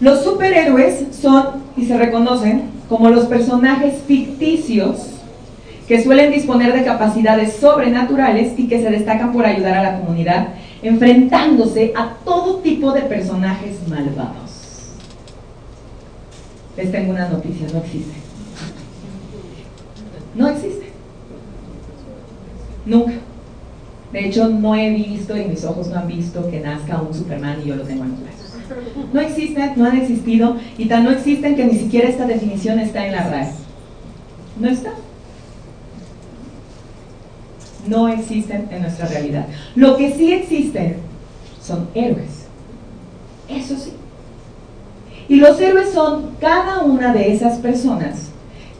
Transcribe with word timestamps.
Los 0.00 0.24
superhéroes 0.24 1.06
son 1.18 1.64
y 1.76 1.86
se 1.86 1.96
reconocen 1.96 2.70
como 2.88 3.10
los 3.10 3.26
personajes 3.26 3.94
ficticios 4.06 5.10
que 5.88 6.02
suelen 6.02 6.32
disponer 6.32 6.72
de 6.72 6.84
capacidades 6.84 7.54
sobrenaturales 7.54 8.58
y 8.58 8.68
que 8.68 8.80
se 8.82 8.90
destacan 8.90 9.32
por 9.32 9.46
ayudar 9.46 9.78
a 9.78 9.82
la 9.82 10.00
comunidad 10.00 10.48
enfrentándose 10.82 11.92
a 11.96 12.14
todo 12.24 12.58
tipo 12.58 12.92
de 12.92 13.02
personajes 13.02 13.76
malvados. 13.88 14.46
Les 16.76 16.92
tengo 16.92 17.12
una 17.12 17.28
noticia, 17.28 17.66
no 17.72 17.78
existe. 17.78 18.14
No 20.34 20.48
existe. 20.48 20.86
Nunca. 22.84 23.14
De 24.12 24.26
hecho, 24.26 24.48
no 24.48 24.74
he 24.74 24.90
visto 24.90 25.36
y 25.36 25.46
mis 25.46 25.64
ojos 25.64 25.88
no 25.88 25.98
han 25.98 26.06
visto 26.06 26.48
que 26.50 26.60
nazca 26.60 27.00
un 27.00 27.14
Superman 27.14 27.60
y 27.64 27.68
yo 27.68 27.76
lo 27.76 27.84
tengo 27.84 28.04
en 28.04 28.10
los 28.10 28.20
brazos. 28.22 28.45
No 29.12 29.20
existen, 29.20 29.72
no 29.76 29.84
han 29.86 29.96
existido 29.96 30.56
y 30.78 30.86
tan 30.86 31.04
no 31.04 31.10
existen 31.10 31.56
que 31.56 31.64
ni 31.64 31.78
siquiera 31.78 32.08
esta 32.08 32.26
definición 32.26 32.78
está 32.78 33.06
en 33.06 33.12
la 33.12 33.28
RAE. 33.28 33.52
No 34.58 34.68
está 34.68 34.92
no 37.88 38.08
existen 38.08 38.68
en 38.70 38.82
nuestra 38.82 39.06
realidad. 39.06 39.46
Lo 39.74 39.96
que 39.96 40.12
sí 40.12 40.32
existen 40.32 40.96
son 41.62 41.88
héroes. 41.94 42.46
Eso 43.48 43.76
sí. 43.76 43.92
Y 45.28 45.36
los 45.36 45.60
héroes 45.60 45.90
son 45.92 46.30
cada 46.40 46.82
una 46.82 47.12
de 47.12 47.32
esas 47.32 47.58
personas 47.58 48.30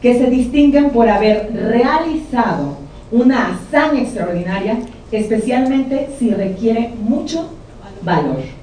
que 0.01 0.17
se 0.17 0.29
distinguen 0.29 0.91
por 0.91 1.09
haber 1.09 1.51
realizado 1.53 2.77
una 3.11 3.53
hazaña 3.53 4.01
extraordinaria, 4.01 4.79
especialmente 5.11 6.09
si 6.17 6.29
requiere 6.31 6.93
mucho 7.01 7.49
valor. 8.03 8.56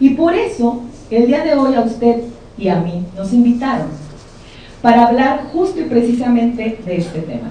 Y 0.00 0.10
por 0.10 0.34
eso, 0.34 0.82
el 1.10 1.26
día 1.26 1.42
de 1.44 1.54
hoy 1.54 1.74
a 1.74 1.80
usted 1.80 2.22
y 2.58 2.68
a 2.68 2.80
mí 2.80 3.04
nos 3.16 3.32
invitaron 3.32 3.88
para 4.82 5.06
hablar 5.06 5.48
justo 5.52 5.80
y 5.80 5.84
precisamente 5.84 6.78
de 6.84 6.96
este 6.96 7.20
tema. 7.20 7.50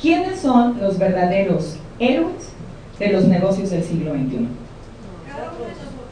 ¿Quiénes 0.00 0.40
son 0.40 0.80
los 0.80 0.98
verdaderos 0.98 1.76
héroes 1.98 2.50
de 2.98 3.12
los 3.12 3.24
negocios 3.26 3.70
del 3.70 3.82
siglo 3.82 4.12
XXI? 4.14 4.48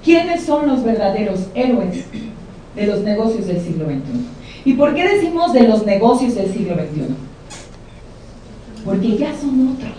¿Quiénes 0.05 0.45
son 0.45 0.67
los 0.67 0.85
verdaderos 0.85 1.47
héroes 1.55 2.05
de 2.77 2.87
los 2.87 3.01
negocios 3.01 3.47
del 3.47 3.61
siglo 3.61 3.87
XXI? 3.87 4.27
¿Y 4.65 4.75
por 4.75 4.95
qué 4.95 5.09
decimos 5.09 5.53
de 5.53 5.67
los 5.67 5.87
negocios 5.87 6.35
del 6.35 6.53
siglo 6.53 6.75
XXI? 6.75 7.15
Porque 8.85 9.17
ya 9.17 9.35
son 9.35 9.75
otros. 9.75 9.97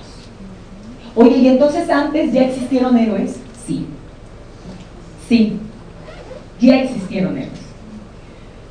Oye, 1.15 1.37
¿y 1.37 1.47
entonces 1.47 1.89
antes 1.89 2.31
ya 2.31 2.43
existieron 2.43 2.97
héroes? 2.97 3.37
Sí. 3.65 3.85
Sí. 5.29 5.53
Ya 6.59 6.81
existieron 6.81 7.37
héroes. 7.37 7.59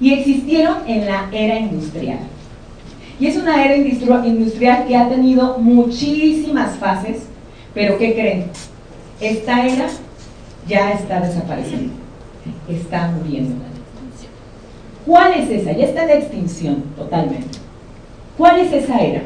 Y 0.00 0.12
existieron 0.12 0.78
en 0.86 1.06
la 1.06 1.28
era 1.32 1.58
industrial. 1.58 2.18
Y 3.18 3.26
es 3.26 3.36
una 3.36 3.64
era 3.64 3.76
industrial 3.76 4.86
que 4.86 4.96
ha 4.96 5.08
tenido 5.08 5.58
muchísimas 5.58 6.76
fases, 6.76 7.22
pero 7.74 7.96
¿qué 7.98 8.12
creen? 8.12 8.44
Esta 9.20 9.66
era 9.66 9.88
ya 10.68 10.92
está 10.92 11.20
desapareciendo, 11.20 11.94
está 12.68 13.10
muriendo. 13.10 13.56
¿Cuál 15.06 15.32
es 15.32 15.48
esa? 15.50 15.72
Ya 15.72 15.86
está 15.86 16.04
en 16.04 16.22
extinción 16.22 16.82
totalmente. 16.96 17.58
¿Cuál 18.36 18.60
es 18.60 18.72
esa 18.72 19.00
era? 19.00 19.22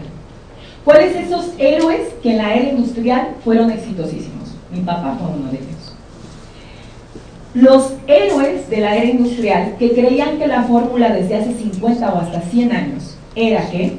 ¿Cuáles 0.84 1.14
esos 1.14 1.52
héroes 1.58 2.14
que 2.22 2.30
en 2.30 2.38
la 2.38 2.54
era 2.54 2.70
industrial 2.70 3.34
fueron 3.44 3.70
exitosísimos? 3.70 4.54
Mi 4.72 4.80
papá 4.80 5.16
fue 5.18 5.28
uno 5.28 5.50
de 5.50 5.58
ellos. 5.58 5.81
Los 7.54 7.92
héroes 8.06 8.70
de 8.70 8.78
la 8.78 8.96
era 8.96 9.10
industrial 9.10 9.76
que 9.78 9.92
creían 9.92 10.38
que 10.38 10.46
la 10.46 10.62
fórmula 10.62 11.10
desde 11.10 11.36
hace 11.36 11.52
50 11.52 12.12
o 12.12 12.18
hasta 12.18 12.40
100 12.40 12.72
años 12.72 13.16
era 13.34 13.68
que 13.70 13.98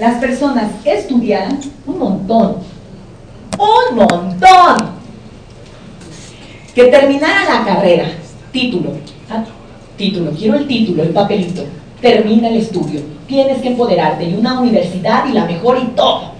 las 0.00 0.18
personas 0.18 0.72
estudiaran 0.84 1.60
un 1.86 1.98
montón, 1.98 2.56
un 3.56 3.96
montón, 3.96 4.94
que 6.74 6.86
terminaran 6.86 7.46
la 7.46 7.64
carrera, 7.64 8.06
título, 8.50 8.90
ah, 9.30 9.44
título, 9.96 10.32
quiero 10.32 10.56
el 10.56 10.66
título, 10.66 11.04
el 11.04 11.10
papelito, 11.10 11.64
termina 12.00 12.48
el 12.48 12.56
estudio, 12.56 13.00
tienes 13.28 13.62
que 13.62 13.68
empoderarte 13.68 14.24
y 14.24 14.34
una 14.34 14.60
universidad 14.60 15.26
y 15.28 15.32
la 15.32 15.44
mejor 15.44 15.78
y 15.78 15.86
todo, 15.94 16.32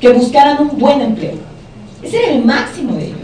que 0.00 0.08
buscaran 0.14 0.62
un 0.62 0.78
buen 0.78 1.02
empleo, 1.02 1.34
ese 2.02 2.24
era 2.24 2.32
el 2.32 2.44
máximo 2.44 2.94
de 2.94 3.08
ellos, 3.08 3.21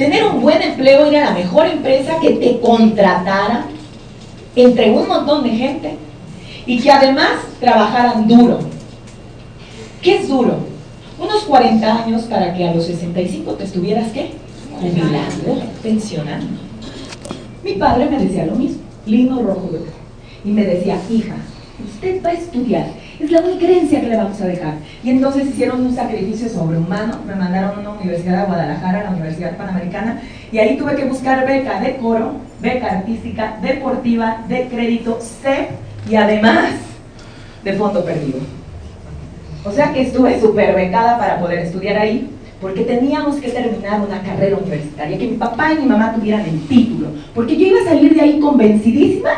tener 0.00 0.24
un 0.24 0.40
buen 0.40 0.62
empleo, 0.62 1.10
ir 1.10 1.18
a 1.18 1.26
la 1.26 1.32
mejor 1.32 1.66
empresa 1.66 2.18
que 2.22 2.30
te 2.30 2.58
contratara 2.58 3.66
entre 4.56 4.90
un 4.92 5.06
montón 5.06 5.44
de 5.44 5.50
gente 5.50 5.94
y 6.64 6.80
que 6.80 6.90
además 6.90 7.32
trabajaran 7.60 8.26
duro. 8.26 8.60
¿Qué 10.00 10.16
es 10.16 10.28
duro? 10.28 10.56
Unos 11.18 11.42
40 11.42 12.04
años 12.04 12.22
para 12.22 12.54
que 12.54 12.66
a 12.66 12.74
los 12.74 12.86
65 12.86 13.52
te 13.52 13.64
estuvieras, 13.64 14.10
¿qué? 14.12 14.30
Jubilando, 14.80 15.66
pensionando. 15.82 16.46
Mi 17.62 17.74
padre 17.74 18.08
me 18.08 18.20
decía 18.20 18.46
lo 18.46 18.54
mismo, 18.54 18.80
Lino 19.04 19.42
Rojo 19.42 19.68
y 20.42 20.48
me 20.48 20.64
decía, 20.64 20.98
hija, 21.10 21.34
usted 21.94 22.24
va 22.24 22.30
a 22.30 22.32
estudiar, 22.32 22.86
es 23.24 23.30
la 23.30 23.40
única 23.40 23.64
herencia 23.66 24.00
que 24.00 24.08
le 24.08 24.16
vamos 24.16 24.40
a 24.40 24.46
dejar. 24.46 24.74
Y 25.04 25.10
entonces 25.10 25.48
hicieron 25.48 25.84
un 25.84 25.94
sacrificio 25.94 26.48
sobrehumano, 26.48 27.18
me 27.26 27.34
mandaron 27.34 27.78
a 27.78 27.80
una 27.80 27.90
universidad 27.90 28.40
de 28.40 28.46
Guadalajara, 28.46 29.04
la 29.04 29.10
Universidad 29.10 29.56
Panamericana, 29.56 30.22
y 30.50 30.58
ahí 30.58 30.76
tuve 30.76 30.96
que 30.96 31.04
buscar 31.04 31.46
beca 31.46 31.80
de 31.80 31.96
coro, 31.96 32.32
beca 32.60 32.86
artística, 32.86 33.58
deportiva, 33.62 34.44
de 34.48 34.68
crédito, 34.68 35.18
CEP, 35.20 35.70
y 36.08 36.14
además 36.16 36.74
de 37.62 37.72
fondo 37.74 38.04
perdido. 38.04 38.40
O 39.64 39.70
sea 39.70 39.92
que 39.92 40.02
estuve 40.02 40.40
súper 40.40 40.74
becada 40.74 41.18
para 41.18 41.38
poder 41.38 41.58
estudiar 41.60 41.98
ahí, 41.98 42.30
porque 42.60 42.82
teníamos 42.82 43.36
que 43.36 43.50
terminar 43.50 44.00
una 44.00 44.22
carrera 44.22 44.56
universitaria, 44.56 45.18
que 45.18 45.28
mi 45.28 45.36
papá 45.36 45.72
y 45.72 45.82
mi 45.82 45.86
mamá 45.86 46.14
tuvieran 46.14 46.42
el 46.42 46.66
título, 46.66 47.08
porque 47.34 47.56
yo 47.56 47.66
iba 47.66 47.80
a 47.80 47.84
salir 47.84 48.14
de 48.14 48.20
ahí 48.20 48.40
convencidísima 48.40 49.30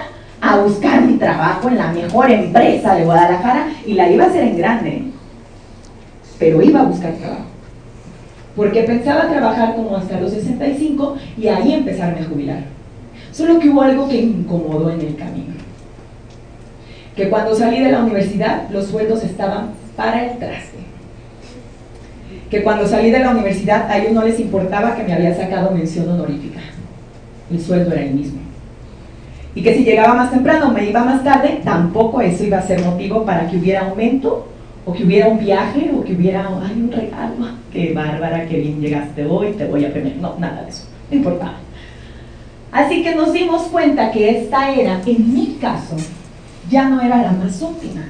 a 0.43 0.59
buscar 0.59 1.01
mi 1.01 1.15
trabajo 1.15 1.69
en 1.69 1.79
la 1.79 1.91
mejor 1.91 2.31
empresa 2.31 2.95
de 2.95 3.05
Guadalajara 3.05 3.69
y 3.87 3.95
la 3.95 4.11
iba 4.11 4.25
a 4.25 4.27
hacer 4.27 4.43
en 4.43 4.59
grande, 4.59 5.03
pero 6.39 6.61
iba 6.61 6.81
a 6.81 6.85
buscar 6.85 7.13
trabajo. 7.15 7.47
Porque 8.55 8.83
pensaba 8.83 9.31
trabajar 9.31 9.75
como 9.75 9.97
hasta 9.97 10.21
los 10.21 10.33
65 10.33 11.17
y 11.39 11.49
ahí 11.49 11.73
empezarme 11.73 12.21
a 12.21 12.29
jubilar. 12.29 12.65
Solo 13.33 13.59
que 13.59 13.71
hubo 13.71 13.81
algo 13.81 14.07
que 14.07 14.21
incomodó 14.21 14.91
en 14.91 15.01
el 15.01 15.17
camino 15.17 15.53
que 17.17 17.29
cuando 17.29 17.55
salí 17.55 17.81
de 17.81 17.93
la 17.93 18.03
universidad 18.03 18.69
los 18.71 18.87
sueldos 18.87 19.23
estaban 19.23 19.71
para 19.97 20.25
el 20.25 20.39
traste. 20.39 20.79
Que 22.51 22.63
cuando 22.63 22.87
salí 22.87 23.11
de 23.11 23.19
la 23.19 23.31
universidad 23.31 23.91
a 23.91 23.99
ellos 23.99 24.13
no 24.13 24.25
les 24.25 24.39
importaba 24.41 24.97
que 24.97 25.05
me 25.05 25.13
había 25.13 25.35
sacado 25.35 25.71
mención 25.71 26.09
honorífica. 26.09 26.61
El 27.51 27.61
sueldo 27.61 27.93
era 27.93 28.03
el 28.03 28.15
mismo. 28.15 28.42
Y 29.55 29.63
que 29.63 29.75
si 29.75 29.85
llegaba 29.85 30.15
más 30.15 30.31
temprano 30.31 30.71
me 30.71 30.89
iba 30.89 31.05
más 31.05 31.23
tarde, 31.23 31.61
tampoco 31.63 32.21
eso 32.21 32.45
iba 32.45 32.59
a 32.59 32.67
ser 32.67 32.83
motivo 32.85 33.25
para 33.25 33.49
que 33.49 33.59
hubiera 33.59 33.83
aumento 33.83 34.49
o 34.85 34.93
que 34.93 35.05
hubiera 35.05 35.29
un 35.29 35.39
viaje 35.39 35.91
o 35.95 36.03
que 36.03 36.15
hubiera 36.15 36.49
ay, 36.63 36.81
un 36.81 36.91
regalo. 36.91 37.35
Qué 37.71 37.93
bárbara, 37.93 38.47
qué 38.47 38.59
bien 38.59 38.81
llegaste 38.81 39.27
hoy, 39.27 39.53
te 39.53 39.67
voy 39.67 39.85
a 39.85 39.93
premiar. 39.93 40.17
No, 40.17 40.35
nada 40.39 40.63
de 40.63 40.71
eso. 40.71 40.85
No 41.11 41.17
importaba. 41.17 41.57
Así 42.73 43.03
que 43.03 43.15
nos 43.15 43.33
dimos 43.33 43.65
cuenta 43.65 44.11
que 44.11 44.39
esta 44.39 44.71
era, 44.71 45.01
en 45.05 45.35
mi 45.35 45.59
caso, 45.61 45.97
ya 46.71 46.89
no 46.89 47.03
era 47.03 47.23
la 47.23 47.33
más 47.33 47.63
óptima. 47.63 48.03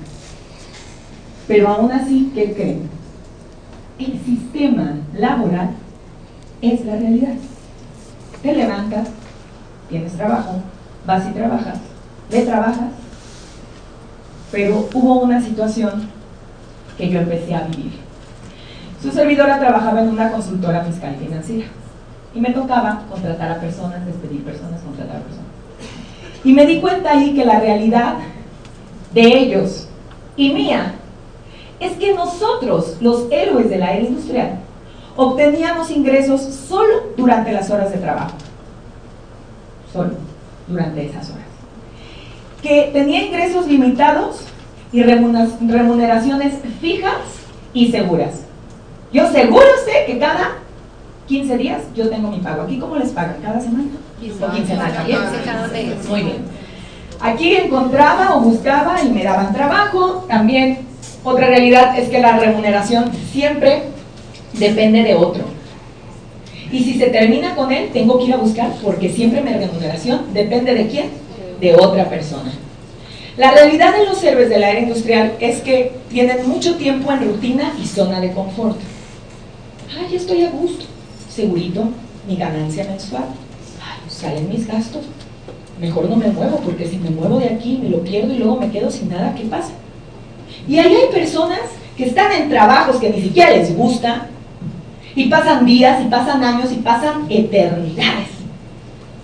Pero 1.49 1.69
aún 1.69 1.91
así, 1.91 2.31
¿qué 2.33 2.53
creen? 2.53 2.89
El 3.99 4.21
sistema 4.21 4.95
laboral 5.15 5.71
es 6.61 6.85
la 6.85 6.97
realidad. 6.97 7.35
Te 8.41 8.55
levantas, 8.55 9.09
tienes 9.91 10.13
trabajo, 10.13 10.63
vas 11.07 11.29
y 11.29 11.33
trabajas, 11.33 11.79
le 12.31 12.43
trabajas, 12.43 12.91
pero 14.51 14.89
hubo 14.93 15.21
una 15.21 15.41
situación 15.41 16.09
que 16.97 17.09
yo 17.09 17.21
empecé 17.21 17.55
a 17.55 17.63
vivir. 17.63 17.93
Su 19.03 19.11
servidora 19.11 19.59
trabajaba 19.59 20.03
en 20.03 20.11
una 20.11 20.31
consultora 20.31 20.85
fiscal 20.85 21.17
y 21.17 21.25
financiera 21.25 21.67
y 22.35 22.41
me 22.41 22.51
tocaba 22.51 23.03
contratar 23.11 23.53
a 23.53 23.61
personas, 23.61 24.07
despedir 24.07 24.45
personas, 24.45 24.81
contratar 24.83 25.17
a 25.17 25.21
personas. 25.21 25.47
Y 26.45 26.53
me 26.53 26.67
di 26.67 26.81
cuenta 26.81 27.11
ahí 27.11 27.35
que 27.35 27.45
la 27.45 27.61
realidad 27.61 28.15
de 29.13 29.23
ellos 29.23 29.89
y 30.37 30.53
mía 30.53 30.95
es 31.81 31.93
que 31.93 32.15
nosotros, 32.15 32.97
los 33.01 33.27
héroes 33.31 33.69
de 33.69 33.79
la 33.79 33.93
era 33.93 34.05
industrial, 34.05 34.59
obteníamos 35.17 35.91
ingresos 35.91 36.41
solo 36.41 37.13
durante 37.17 37.53
las 37.53 37.71
horas 37.71 37.91
de 37.91 37.99
trabajo. 37.99 38.37
Solo 39.93 40.32
durante 40.67 41.07
esas 41.07 41.31
horas. 41.31 41.47
Que 42.63 42.91
tenía 42.93 43.25
ingresos 43.25 43.67
limitados 43.67 44.45
y 44.93 45.03
remuneraciones 45.03 46.55
fijas 46.81 47.17
y 47.73 47.91
seguras. 47.91 48.43
Yo 49.13 49.31
seguro 49.31 49.67
sé 49.85 50.05
que 50.07 50.19
cada 50.19 50.59
15 51.27 51.59
días 51.59 51.83
yo 51.95 52.09
tengo 52.09 52.31
mi 52.31 52.39
pago. 52.39 52.63
¿Aquí 52.63 52.79
cómo 52.79 52.97
les 52.97 53.11
pagan? 53.11 53.37
¿Cada 53.43 53.61
semana? 53.61 53.85
¿O 54.41 54.53
quincenal? 54.53 54.93
¿Bien? 55.07 55.21
Muy 56.09 56.23
bien. 56.23 56.45
Aquí 57.21 57.55
encontraba 57.55 58.37
o 58.37 58.41
buscaba 58.41 59.03
y 59.03 59.11
me 59.11 59.23
daban 59.25 59.53
trabajo. 59.53 60.25
También 60.29 60.87
otra 61.25 61.47
realidad 61.47 61.99
es 61.99 62.09
que 62.09 62.21
la 62.21 62.39
remuneración 62.39 63.11
siempre 63.33 63.85
depende 64.55 65.03
de 65.03 65.15
otro. 65.15 65.45
Y 66.73 66.83
si 66.83 66.95
se 66.95 67.09
termina 67.09 67.55
con 67.55 67.71
él, 67.71 67.91
tengo 67.93 68.19
que 68.19 68.25
ir 68.25 68.35
a 68.35 68.39
buscar 68.39 68.73
porque 68.83 69.11
siempre 69.11 69.43
mi 69.43 69.53
remuneración 69.53 70.33
depende 70.33 70.75
de 70.75 70.89
quién? 70.89 71.11
De 71.61 71.75
otra 71.77 72.09
persona. 72.09 72.51
La 73.37 73.51
realidad 73.51 73.95
de 73.95 74.07
los 74.07 74.23
héroes 74.25 74.49
del 74.49 74.65
área 74.65 74.81
industrial 74.81 75.35
es 75.39 75.61
que 75.61 75.93
tienen 76.11 76.49
mucho 76.49 76.77
tiempo 76.77 77.13
en 77.13 77.25
rutina 77.25 77.75
y 77.83 77.87
zona 77.87 78.21
de 78.21 78.33
confort. 78.33 78.79
Ay, 79.99 80.17
estoy 80.17 80.45
a 80.45 80.51
gusto, 80.51 80.87
segurito, 81.31 81.89
mi 82.27 82.37
ganancia 82.37 82.85
mensual. 82.85 83.25
Ay, 83.83 84.11
salen 84.11 84.49
mis 84.49 84.67
gastos. 84.67 85.05
Mejor 85.79 86.09
no 86.09 86.17
me 86.17 86.29
muevo, 86.29 86.59
porque 86.59 86.87
si 86.87 86.97
me 86.97 87.11
muevo 87.11 87.39
de 87.39 87.49
aquí 87.49 87.81
me 87.83 87.91
lo 87.91 88.03
pierdo 88.03 88.33
y 88.33 88.39
luego 88.39 88.57
me 88.57 88.71
quedo 88.71 88.91
sin 88.91 89.11
nada, 89.11 89.35
¿qué 89.35 89.45
pasa? 89.45 89.73
Y 90.67 90.79
ahí 90.79 90.95
hay 90.95 91.11
personas 91.11 91.61
que 91.97 92.07
están 92.07 92.33
en 92.33 92.49
trabajos 92.49 92.97
que 92.97 93.11
ni 93.11 93.21
siquiera 93.21 93.51
les 93.51 93.75
gusta, 93.77 94.29
y 95.15 95.29
pasan 95.29 95.65
días, 95.65 96.05
y 96.05 96.09
pasan 96.09 96.43
años, 96.43 96.73
y 96.73 96.77
pasan 96.77 97.27
eternidades. 97.29 98.29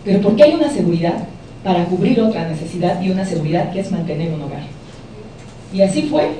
Pero 0.05 0.21
¿por 0.21 0.37
qué 0.37 0.45
hay 0.45 0.55
una 0.55 0.71
seguridad? 0.71 1.15
para 1.63 1.85
cubrir 1.85 2.21
otra 2.21 2.49
necesidad 2.49 3.01
y 3.03 3.11
una 3.11 3.25
seguridad 3.25 3.71
que 3.73 3.81
es 3.81 3.91
mantener 3.91 4.33
un 4.33 4.43
hogar. 4.43 4.63
Y 5.73 5.83
así 5.83 6.03
fue. 6.03 6.31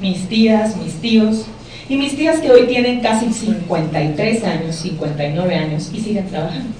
Mis 0.00 0.28
tías, 0.28 0.76
mis 0.76 0.94
tíos, 0.94 1.44
y 1.88 1.96
mis 1.96 2.16
tías 2.16 2.38
que 2.38 2.50
hoy 2.50 2.66
tienen 2.66 3.00
casi 3.00 3.32
53 3.32 4.44
años, 4.44 4.76
59 4.76 5.54
años 5.54 5.90
y 5.92 6.00
siguen 6.00 6.26
trabajando. 6.28 6.70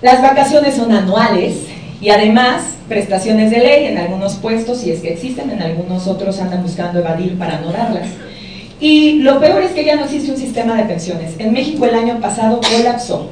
Las 0.00 0.20
vacaciones 0.22 0.74
son 0.74 0.90
anuales 0.90 1.66
y 2.00 2.08
además 2.08 2.62
prestaciones 2.88 3.50
de 3.50 3.58
ley 3.58 3.86
en 3.86 3.98
algunos 3.98 4.34
puestos, 4.36 4.78
si 4.78 4.90
es 4.90 5.00
que 5.00 5.12
existen, 5.12 5.50
en 5.50 5.62
algunos 5.62 6.06
otros 6.06 6.40
andan 6.40 6.62
buscando 6.62 6.98
evadir 6.98 7.38
para 7.38 7.60
no 7.60 7.70
darlas. 7.70 8.08
Y 8.84 9.20
lo 9.20 9.40
peor 9.40 9.62
es 9.62 9.72
que 9.72 9.82
ya 9.82 9.96
no 9.96 10.04
existe 10.04 10.30
un 10.30 10.36
sistema 10.36 10.74
de 10.74 10.84
pensiones. 10.84 11.32
En 11.38 11.54
México 11.54 11.86
el 11.86 11.94
año 11.94 12.20
pasado 12.20 12.60
colapsó 12.60 13.30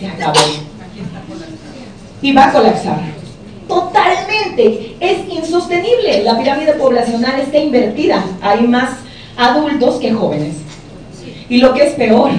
se 0.00 0.08
acabó. 0.08 0.40
Y 2.20 2.32
va 2.32 2.46
a 2.46 2.52
colapsar. 2.52 2.98
Totalmente. 3.68 4.96
Es 4.98 5.18
insostenible. 5.28 6.24
La 6.24 6.36
pirámide 6.36 6.72
poblacional 6.72 7.38
está 7.38 7.58
invertida. 7.58 8.24
Hay 8.40 8.66
más 8.66 8.90
adultos 9.36 10.00
que 10.00 10.12
jóvenes. 10.12 10.56
Y 11.48 11.58
lo 11.58 11.72
que 11.72 11.84
es 11.86 11.94
peor, 11.94 12.32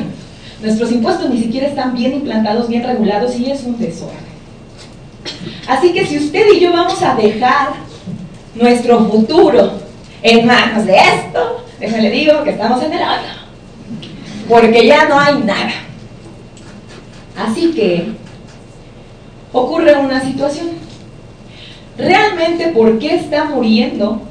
nuestros 0.61 0.91
impuestos 0.91 1.29
ni 1.29 1.39
siquiera 1.43 1.67
están 1.67 1.93
bien 1.93 2.11
implantados, 2.11 2.67
bien 2.67 2.83
regulados 2.83 3.39
y 3.39 3.49
es 3.49 3.63
un 3.63 3.79
desorden. 3.79 4.17
Así 5.69 5.93
que 5.93 6.05
si 6.05 6.17
usted 6.17 6.45
y 6.55 6.59
yo 6.59 6.73
vamos 6.73 7.01
a 7.01 7.15
dejar 7.15 7.69
nuestro 8.53 9.05
futuro 9.05 9.82
en 10.23 10.47
manos 10.47 10.85
de 10.85 10.95
esto, 10.95 11.65
déjame 11.79 12.03
le 12.03 12.11
digo 12.11 12.43
que 12.43 12.51
estamos 12.51 12.81
en 12.81 12.93
el 12.93 13.01
hoyo. 13.01 13.43
Porque 14.47 14.87
ya 14.87 15.07
no 15.07 15.19
hay 15.19 15.35
nada. 15.39 15.71
Así 17.37 17.71
que 17.71 18.13
ocurre 19.51 19.95
una 19.95 20.21
situación. 20.21 20.69
¿Realmente 21.97 22.69
por 22.69 22.97
qué 22.99 23.15
está 23.15 23.45
muriendo 23.45 24.21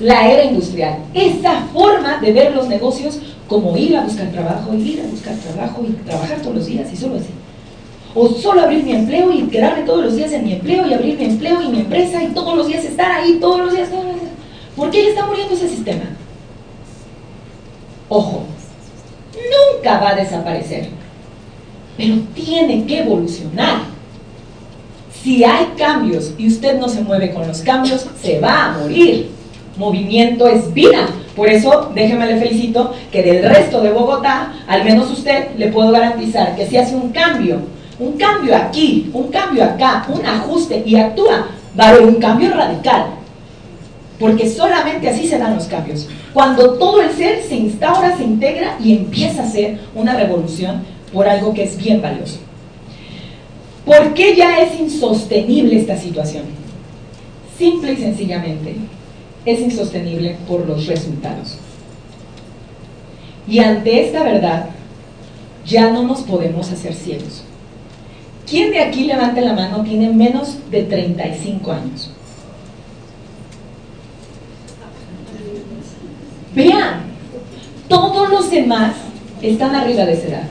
la 0.00 0.28
era 0.28 0.44
industrial? 0.44 0.98
Esa 1.14 1.62
forma 1.72 2.18
de 2.18 2.32
ver 2.32 2.54
los 2.54 2.68
negocios 2.68 3.18
como 3.48 3.76
ir 3.76 3.96
a 3.96 4.02
buscar 4.02 4.30
trabajo, 4.30 4.74
ir 4.74 5.00
a 5.00 5.10
buscar 5.10 5.34
trabajo 5.36 5.84
y 5.88 5.92
trabajar 6.04 6.40
todos 6.40 6.56
los 6.56 6.66
días 6.66 6.92
y 6.92 6.96
solo 6.96 7.16
así. 7.16 7.30
O 8.14 8.28
solo 8.28 8.62
abrir 8.62 8.84
mi 8.84 8.92
empleo 8.92 9.30
y 9.32 9.42
quedarme 9.42 9.82
todos 9.82 10.04
los 10.04 10.16
días 10.16 10.32
en 10.32 10.44
mi 10.44 10.52
empleo 10.54 10.86
y 10.86 10.94
abrir 10.94 11.18
mi 11.18 11.24
empleo 11.24 11.60
y 11.60 11.68
mi 11.68 11.80
empresa 11.80 12.22
y 12.22 12.28
todos 12.28 12.56
los 12.56 12.66
días 12.66 12.84
estar 12.84 13.10
ahí, 13.10 13.38
todos 13.40 13.60
los 13.60 13.72
días, 13.74 13.90
todos 13.90 14.04
los 14.04 14.14
días. 14.14 14.15
¿Por 14.76 14.90
qué 14.90 15.08
está 15.08 15.26
muriendo 15.26 15.54
ese 15.54 15.68
sistema? 15.68 16.04
Ojo, 18.08 18.44
nunca 19.34 19.98
va 19.98 20.10
a 20.10 20.16
desaparecer 20.16 20.90
pero 21.96 22.16
tiene 22.34 22.84
que 22.84 23.00
evolucionar. 23.00 23.80
Si 25.22 25.42
hay 25.42 25.66
cambios 25.76 26.34
y 26.38 26.46
usted 26.46 26.78
no 26.78 26.88
se 26.88 27.02
mueve 27.02 27.32
con 27.32 27.48
los 27.48 27.60
cambios, 27.60 28.06
se 28.20 28.38
va 28.38 28.66
a 28.66 28.78
morir. 28.78 29.30
Movimiento 29.76 30.46
es 30.46 30.72
vida. 30.72 31.08
Por 31.34 31.48
eso, 31.48 31.90
déjeme 31.94 32.26
le 32.26 32.38
felicito 32.38 32.94
que 33.10 33.22
del 33.22 33.42
resto 33.44 33.80
de 33.80 33.90
Bogotá, 33.90 34.54
al 34.66 34.84
menos 34.84 35.10
usted 35.10 35.48
le 35.56 35.68
puedo 35.68 35.90
garantizar 35.90 36.54
que 36.54 36.66
si 36.66 36.76
hace 36.76 36.94
un 36.94 37.10
cambio, 37.10 37.60
un 37.98 38.12
cambio 38.12 38.56
aquí, 38.56 39.10
un 39.12 39.28
cambio 39.28 39.64
acá, 39.64 40.06
un 40.08 40.24
ajuste 40.24 40.82
y 40.86 40.96
actúa, 40.96 41.48
va 41.78 41.84
a 41.84 41.88
haber 41.90 42.02
un 42.02 42.16
cambio 42.16 42.54
radical. 42.54 43.06
Porque 44.18 44.48
solamente 44.48 45.08
así 45.08 45.26
se 45.26 45.38
dan 45.38 45.54
los 45.54 45.66
cambios. 45.66 46.08
Cuando 46.32 46.74
todo 46.74 47.02
el 47.02 47.10
ser 47.12 47.42
se 47.42 47.56
instaura, 47.56 48.16
se 48.16 48.24
integra 48.24 48.78
y 48.82 48.96
empieza 48.96 49.42
a 49.42 49.50
ser 49.50 49.78
una 49.94 50.16
revolución 50.16 50.82
por 51.12 51.28
algo 51.28 51.52
que 51.52 51.64
es 51.64 51.76
bien 51.76 52.00
valioso. 52.00 52.38
¿Por 53.84 54.14
qué 54.14 54.34
ya 54.34 54.60
es 54.60 54.78
insostenible 54.80 55.78
esta 55.78 55.96
situación? 55.96 56.44
Simple 57.56 57.92
y 57.92 57.96
sencillamente, 57.96 58.76
es 59.44 59.60
insostenible 59.60 60.36
por 60.48 60.66
los 60.66 60.86
resultados. 60.86 61.58
Y 63.48 63.60
ante 63.60 64.06
esta 64.06 64.24
verdad, 64.24 64.70
ya 65.64 65.90
no 65.90 66.02
nos 66.02 66.22
podemos 66.22 66.70
hacer 66.72 66.94
ciegos. 66.94 67.44
¿Quién 68.48 68.70
de 68.70 68.80
aquí, 68.80 69.04
levante 69.04 69.40
la 69.40 69.52
mano, 69.52 69.82
tiene 69.82 70.10
menos 70.10 70.58
de 70.70 70.82
35 70.82 71.72
años? 71.72 72.10
Todos 77.88 78.28
los 78.30 78.50
demás 78.50 78.92
están 79.42 79.74
arriba 79.74 80.04
de 80.04 80.12
esa 80.12 80.28
edad. 80.28 80.42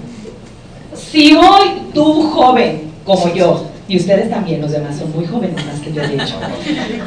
Si 0.96 1.36
hoy 1.36 1.82
tú 1.94 2.30
joven, 2.30 2.92
como 3.06 3.34
yo, 3.34 3.66
y 3.88 3.98
ustedes 3.98 4.30
también, 4.30 4.62
los 4.62 4.72
demás 4.72 4.98
son 4.98 5.12
muy 5.16 5.26
jóvenes 5.26 5.64
más 5.66 5.80
que 5.80 5.94
yo 5.94 6.02
de 6.02 6.16
hecho, 6.16 6.36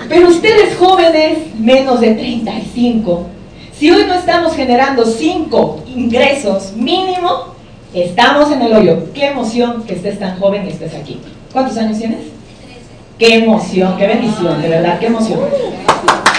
pero 0.09 0.29
ustedes 0.29 0.77
jóvenes, 0.77 1.39
menos 1.59 2.01
de 2.01 2.15
35, 2.15 3.27
si 3.77 3.91
hoy 3.91 4.05
no 4.07 4.15
estamos 4.15 4.55
generando 4.55 5.05
5 5.05 5.85
ingresos 5.89 6.73
mínimo, 6.75 7.55
estamos 7.95 8.51
en 8.53 8.63
el 8.63 8.73
hoyo. 8.73 9.13
Qué 9.15 9.29
emoción 9.29 9.83
que 9.85 9.95
estés 9.95 10.19
tan 10.19 10.39
joven 10.39 10.67
y 10.67 10.71
estés 10.71 10.95
aquí. 10.95 11.21
¿Cuántos 11.53 11.77
años 11.79 11.99
tienes? 11.99 12.19
Qué 13.19 13.37
emoción, 13.37 13.97
qué 13.97 14.07
bendición, 14.07 14.61
de 14.63 14.69
verdad, 14.69 14.99
qué 14.99 15.07
emoción. 15.07 15.41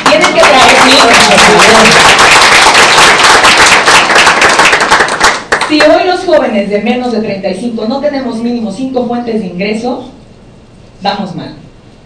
Tienes 0.09 0.27
que 0.27 0.39
traer 0.39 2.18
Si 5.69 5.75
hoy 5.75 6.07
los 6.07 6.21
jóvenes 6.21 6.67
de 6.71 6.81
menos 6.81 7.11
de 7.11 7.21
35 7.21 7.85
no 7.87 7.99
tenemos 7.99 8.41
mínimo 8.41 8.71
5 8.71 9.05
fuentes 9.05 9.39
de 9.39 9.45
ingreso, 9.45 10.09
vamos 11.03 11.35
mal. 11.35 11.53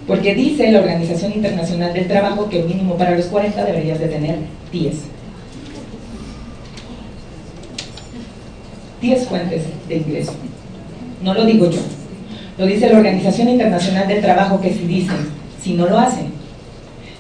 Porque 0.06 0.36
dice 0.36 0.70
la 0.70 0.80
Organización 0.80 1.32
Internacional 1.32 1.94
del 1.94 2.10
Trabajo 2.10 2.50
que 2.50 2.62
mínimo 2.64 2.98
para 2.98 3.16
los 3.16 3.28
40 3.28 3.64
deberías 3.64 4.00
de 4.00 4.08
tener 4.08 4.36
10. 4.74 4.96
10 9.02 9.28
fuentes 9.30 9.64
de 9.88 9.96
ingreso. 9.96 10.34
No 11.22 11.34
lo 11.34 11.46
digo 11.46 11.70
yo. 11.70 11.80
Lo 12.58 12.66
dice 12.66 12.90
la 12.90 12.98
Organización 12.98 13.48
Internacional 13.48 14.10
del 14.10 14.22
Trabajo 14.22 14.60
que 14.60 14.74
si 14.74 14.86
dicen, 14.86 15.30
si 15.62 15.74
no 15.74 15.88
lo 15.88 15.98
hacen, 16.00 16.34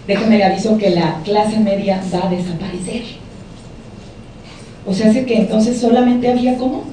déjenme 0.07 0.39
le 0.39 0.43
aviso 0.43 0.77
que 0.77 0.89
la 0.89 1.21
clase 1.23 1.57
media 1.61 2.01
va 2.13 2.27
a 2.27 2.29
desaparecer. 2.29 3.22
O 4.85 4.93
sea, 4.93 5.09
hace 5.09 5.25
que 5.25 5.37
entonces 5.37 5.79
solamente 5.79 6.29
había 6.29 6.57
como 6.57 6.83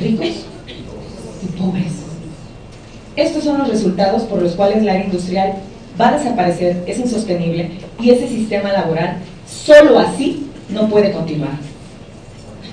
ricos 0.00 0.26
y 1.42 1.60
pobres. 1.60 1.92
Estos 3.16 3.44
son 3.44 3.58
los 3.58 3.68
resultados 3.68 4.22
por 4.22 4.40
los 4.40 4.52
cuales 4.52 4.82
la 4.82 4.92
área 4.92 5.04
industrial 5.04 5.54
va 6.00 6.08
a 6.08 6.18
desaparecer, 6.18 6.82
es 6.86 6.98
insostenible 6.98 7.70
y 8.00 8.10
ese 8.10 8.26
sistema 8.26 8.72
laboral 8.72 9.18
solo 9.46 9.98
así 9.98 10.46
no 10.70 10.88
puede 10.88 11.12
continuar. 11.12 11.52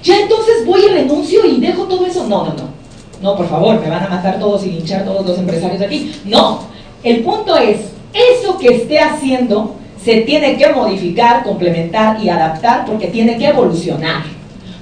Ya 0.04 0.18
entonces 0.22 0.66
voy 0.66 0.82
y 0.86 0.88
renuncio 0.88 1.46
y 1.46 1.60
dejo 1.60 1.84
todo 1.84 2.06
eso. 2.06 2.26
No, 2.28 2.46
no, 2.46 2.54
no. 2.54 2.80
No, 3.22 3.36
por 3.36 3.50
favor, 3.50 3.82
me 3.82 3.90
van 3.90 4.06
a 4.06 4.10
matar 4.10 4.40
todos 4.40 4.66
y 4.66 4.72
linchar 4.72 5.04
todos 5.04 5.26
los 5.26 5.38
empresarios 5.38 5.80
de 5.80 5.86
aquí. 5.86 6.16
No. 6.24 6.62
El 7.04 7.22
punto 7.22 7.58
es, 7.58 7.80
eso 8.14 8.58
que 8.58 8.76
esté 8.76 9.00
haciendo 9.00 9.76
se 10.10 10.22
tiene 10.22 10.58
que 10.58 10.70
modificar, 10.70 11.44
complementar 11.44 12.20
y 12.20 12.30
adaptar 12.30 12.84
porque 12.84 13.10
tiene 13.10 13.38
que 13.38 13.46
evolucionar. 13.46 14.24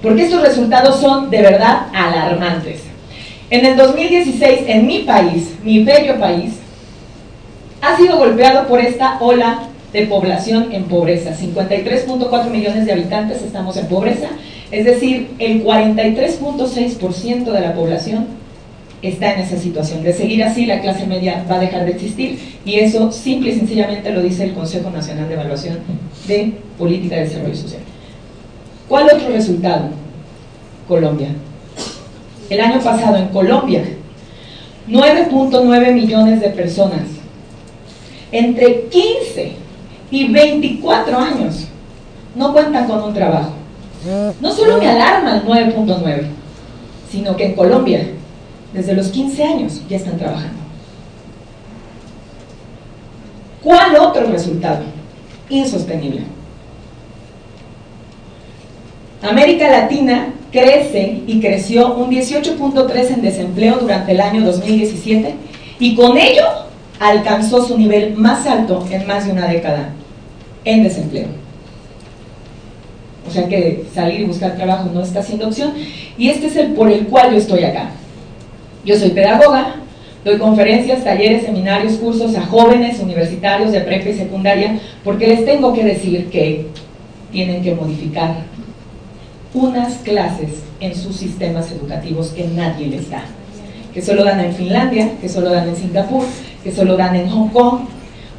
Porque 0.02 0.24
estos 0.24 0.42
resultados 0.42 1.02
son 1.02 1.30
de 1.30 1.42
verdad 1.42 1.88
alarmantes. 1.94 2.84
En 3.50 3.66
el 3.66 3.76
2016, 3.76 4.62
en 4.68 4.88
mi 4.88 5.00
país, 5.00 5.56
mi 5.66 5.84
bello 5.84 6.18
país, 6.18 6.54
ha 7.82 7.98
sido 7.98 8.18
golpeado 8.18 8.68
por 8.68 8.80
esta 8.80 9.18
ola 9.20 9.64
de 9.92 10.08
población 10.08 10.70
en 10.72 10.86
pobreza. 10.86 11.32
53.4 11.32 12.50
millones 12.50 12.86
de 12.86 12.94
habitantes 12.94 13.42
estamos 13.42 13.76
en 13.76 13.88
pobreza. 13.88 14.30
Es 14.72 14.86
decir, 14.86 15.32
el 15.40 15.66
43.6% 15.66 17.52
de 17.52 17.60
la 17.60 17.74
población 17.74 18.28
está 19.02 19.34
en 19.34 19.42
esa 19.42 19.58
situación. 19.58 20.04
De 20.04 20.14
seguir 20.14 20.44
así, 20.44 20.66
la 20.66 20.82
clase 20.82 21.06
media 21.06 21.46
va 21.50 21.56
a 21.56 21.60
dejar 21.60 21.86
de 21.86 21.92
existir 21.92 22.40
y 22.66 22.76
eso 22.76 23.12
simple 23.12 23.52
y 23.52 23.60
sencillamente 23.60 24.12
lo 24.12 24.22
dice 24.22 24.46
el 24.46 24.54
Consejo 24.54 24.90
Nacional 24.90 25.28
de 25.28 25.36
Evaluación 25.36 25.80
de 26.28 26.54
Política 26.78 27.16
de 27.16 27.22
Desarrollo 27.22 27.56
Social. 27.56 27.82
¿Cuál 28.88 29.10
otro 29.14 29.30
resultado? 29.30 29.90
Colombia. 30.88 31.30
El 32.50 32.62
año 32.62 32.80
pasado 32.80 33.18
en 33.18 33.28
Colombia, 33.28 33.84
9.9 34.88 35.94
millones 35.94 36.40
de 36.40 36.50
personas 36.50 37.02
entre 38.32 38.88
15 38.88 39.54
y 40.12 40.28
24 40.32 41.18
años 41.18 41.68
no 42.36 42.54
cuentan 42.54 42.88
con 42.88 43.04
un 43.04 43.14
trabajo. 43.14 43.52
No 44.40 44.52
solo 44.54 44.78
me 44.78 44.88
alarma 44.88 45.38
el 45.38 45.44
9.9, 45.44 46.24
sino 47.12 47.36
que 47.36 47.48
en 47.48 47.54
Colombia 47.54 48.08
desde 48.74 48.94
los 48.94 49.08
15 49.08 49.44
años 49.44 49.82
ya 49.90 49.98
están 49.98 50.18
trabajando. 50.18 50.58
¿Cuál 53.64 53.96
otro 53.98 54.28
resultado? 54.28 54.84
Insostenible. 55.50 56.22
América 59.22 59.70
Latina 59.70 60.34
crece 60.52 61.22
y 61.28 61.40
creció 61.40 61.96
un 61.96 62.10
18.3 62.12 63.14
en 63.14 63.22
desempleo 63.22 63.78
durante 63.80 64.12
el 64.12 64.22
año 64.22 64.46
2017 64.46 65.36
y 65.80 65.96
con 65.96 66.18
ello 66.18 66.46
alcanzó 67.00 67.66
su 67.66 67.78
nivel 67.78 68.16
más 68.16 68.46
alto 68.46 68.86
en 68.90 69.06
más 69.08 69.26
de 69.26 69.32
una 69.32 69.48
década 69.48 69.90
en 70.64 70.84
desempleo. 70.84 71.28
O 73.28 73.32
sea 73.32 73.48
que 73.48 73.86
salir 73.94 74.22
y 74.22 74.26
buscar 74.26 74.56
trabajo 74.56 74.90
no 74.94 75.02
está 75.02 75.22
siendo 75.22 75.48
opción 75.48 75.74
y 76.18 76.30
este 76.30 76.48
es 76.48 76.56
el 76.56 76.74
por 76.74 76.90
el 76.90 77.08
cual 77.08 77.32
yo 77.32 77.38
estoy 77.38 77.64
acá. 77.64 77.92
Yo 78.88 78.98
soy 78.98 79.10
pedagoga, 79.10 79.76
doy 80.24 80.38
conferencias, 80.38 81.04
talleres, 81.04 81.44
seminarios, 81.44 81.96
cursos 81.96 82.34
a 82.38 82.46
jóvenes 82.46 83.02
universitarios 83.02 83.74
de 83.74 83.82
prepa 83.82 84.08
y 84.08 84.14
secundaria, 84.14 84.80
porque 85.04 85.28
les 85.28 85.44
tengo 85.44 85.74
que 85.74 85.84
decir 85.84 86.30
que 86.30 86.68
tienen 87.30 87.62
que 87.62 87.76
modificar 87.76 88.34
unas 89.54 89.96
clases 89.96 90.64
en 90.80 90.96
sus 90.96 91.18
sistemas 91.18 91.70
educativos 91.70 92.30
que 92.30 92.46
nadie 92.46 92.88
les 92.88 93.10
da, 93.10 93.26
que 93.94 94.02
solo 94.02 94.24
dan 94.24 94.40
en 94.40 94.54
Finlandia, 94.54 95.12
que 95.20 95.28
solo 95.28 95.50
dan 95.50 95.68
en 95.68 95.76
Singapur, 95.76 96.24
que 96.64 96.72
solo 96.72 96.96
dan 96.96 97.14
en 97.18 97.28
Hong 97.28 97.50
Kong, 97.50 97.80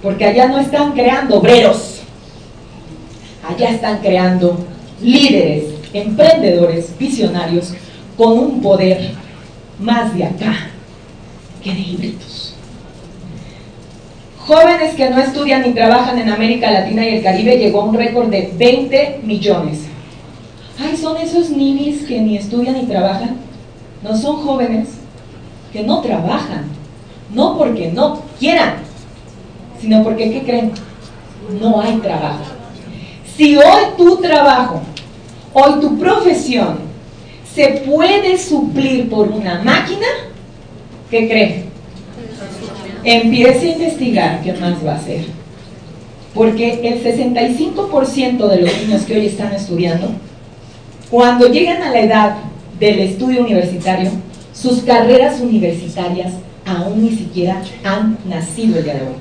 porque 0.03 0.25
allá 0.25 0.49
no 0.49 0.61
están 0.61 0.93
creando 0.93 1.41
obreros, 1.41 2.01
allá 3.47 3.69
están 3.69 3.99
creando 3.99 4.65
líderes, 5.03 5.65
emprendedores, 5.93 6.97
visionarios, 6.99 7.75
con 8.17 8.39
un 8.39 8.63
poder 8.63 9.28
más 9.79 10.15
de 10.15 10.25
acá 10.25 10.55
que 11.63 11.73
de 11.73 11.81
híbridos. 11.81 12.55
Jóvenes 14.39 14.95
que 14.95 15.11
no 15.11 15.19
estudian 15.19 15.63
ni 15.63 15.75
trabajan 15.75 16.19
en 16.19 16.31
América 16.31 16.71
Latina 16.71 17.07
y 17.07 17.17
el 17.17 17.23
Caribe 17.23 17.59
llegó 17.59 17.83
a 17.83 17.85
un 17.85 17.95
récord 17.95 18.29
de 18.29 18.51
20 18.57 19.21
millones. 19.23 19.81
Ay, 20.81 20.97
son 20.97 21.17
esos 21.19 21.51
ninis 21.51 22.05
que 22.07 22.21
ni 22.21 22.37
estudian 22.37 22.75
ni 22.75 22.87
trabajan. 22.87 23.37
No 24.03 24.17
son 24.17 24.37
jóvenes 24.37 24.89
que 25.73 25.83
no 25.83 26.01
trabajan, 26.01 26.65
no 27.35 27.59
porque 27.59 27.91
no 27.93 28.23
quieran, 28.39 28.77
sino 29.81 30.03
porque, 30.03 30.31
¿qué 30.31 30.43
creen? 30.43 30.73
No 31.61 31.81
hay 31.81 31.99
trabajo. 31.99 32.45
Si 33.37 33.57
hoy 33.57 33.83
tu 33.97 34.17
trabajo, 34.17 34.81
hoy 35.53 35.81
tu 35.81 35.99
profesión 35.99 36.88
se 37.59 37.83
puede 37.85 38.39
suplir 38.39 39.11
por 39.11 39.33
una 39.33 39.61
máquina, 39.65 40.07
¿qué 41.11 41.27
cree? 41.27 41.65
Empiece 43.03 43.71
a 43.71 43.73
investigar 43.73 44.43
qué 44.45 44.53
más 44.53 44.75
va 44.87 44.93
a 44.93 44.95
hacer. 44.95 45.25
Porque 46.35 46.75
el 46.89 47.03
65% 47.03 48.47
de 48.47 48.61
los 48.61 48.81
niños 48.81 49.03
que 49.03 49.15
hoy 49.15 49.27
están 49.27 49.53
estudiando, 49.53 50.07
cuando 51.11 51.49
llegan 51.49 51.83
a 51.83 51.91
la 51.91 52.01
edad 52.01 52.37
del 52.79 53.01
estudio 53.01 53.41
universitario, 53.41 54.13
sus 54.55 54.83
carreras 54.83 55.41
universitarias 55.41 56.35
aún 56.65 57.03
ni 57.03 57.11
siquiera 57.11 57.61
han 57.83 58.19
nacido 58.25 58.79
el 58.79 58.85
día 58.85 58.95
de 58.95 59.01
hoy. 59.01 59.17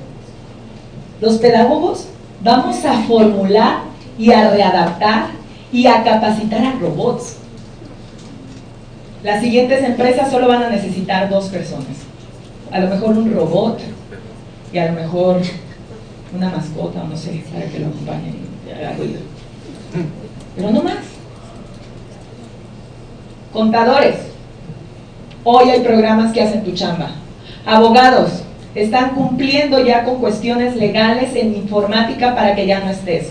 Los 1.20 1.38
pedagogos 1.38 2.06
vamos 2.44 2.84
a 2.84 3.02
formular 3.02 3.80
y 4.16 4.30
a 4.30 4.50
readaptar 4.50 5.26
y 5.72 5.88
a 5.88 6.04
capacitar 6.04 6.64
a 6.64 6.78
robots 6.78 7.37
las 9.22 9.40
siguientes 9.40 9.82
empresas 9.82 10.30
solo 10.30 10.48
van 10.48 10.62
a 10.62 10.70
necesitar 10.70 11.28
dos 11.28 11.48
personas. 11.48 11.86
A 12.70 12.80
lo 12.80 12.88
mejor 12.88 13.16
un 13.16 13.34
robot 13.34 13.80
y 14.72 14.78
a 14.78 14.86
lo 14.86 14.92
mejor 14.92 15.40
una 16.34 16.50
mascota, 16.50 17.02
no 17.02 17.16
sé, 17.16 17.42
para 17.52 17.66
que 17.66 17.80
lo 17.80 17.86
acompañe 17.86 18.34
y 18.66 18.70
haga. 18.70 18.94
Pero 20.54 20.70
no 20.70 20.82
más. 20.82 20.98
Contadores. 23.52 24.16
Hoy 25.42 25.70
hay 25.70 25.80
programas 25.80 26.32
que 26.32 26.42
hacen 26.42 26.62
tu 26.62 26.72
chamba. 26.72 27.10
Abogados. 27.66 28.42
Están 28.74 29.10
cumpliendo 29.14 29.84
ya 29.84 30.04
con 30.04 30.20
cuestiones 30.20 30.76
legales 30.76 31.34
en 31.34 31.56
informática 31.56 32.34
para 32.34 32.54
que 32.54 32.66
ya 32.66 32.80
no 32.80 32.90
estés. 32.90 33.30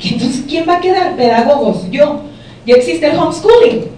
Entonces, 0.00 0.44
¿quién 0.46 0.68
va 0.68 0.76
a 0.76 0.80
quedar? 0.80 1.16
Pedagogos. 1.16 1.90
Yo. 1.90 2.20
Ya 2.64 2.76
existe 2.76 3.10
el 3.10 3.18
homeschooling 3.18 3.91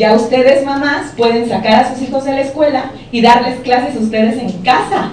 ya 0.00 0.14
ustedes, 0.14 0.64
mamás, 0.64 1.12
pueden 1.14 1.46
sacar 1.46 1.84
a 1.84 1.92
sus 1.92 2.02
hijos 2.02 2.24
de 2.24 2.32
la 2.32 2.40
escuela 2.40 2.90
y 3.12 3.20
darles 3.20 3.60
clases 3.60 3.94
a 3.96 3.98
ustedes 3.98 4.38
en 4.38 4.50
casa. 4.62 5.10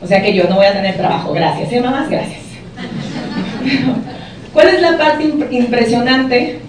O 0.00 0.06
sea 0.06 0.22
que 0.22 0.32
yo 0.32 0.44
no 0.44 0.54
voy 0.56 0.66
a 0.66 0.72
tener 0.72 0.96
trabajo. 0.96 1.32
Gracias, 1.32 1.72
¿eh, 1.72 1.80
mamás? 1.80 2.08
Gracias. 2.08 2.40
¿Cuál 4.52 4.68
es 4.68 4.80
la 4.80 4.96
parte 4.96 5.24
impresionante? 5.50 6.60